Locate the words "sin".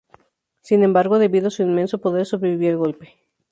0.61-0.81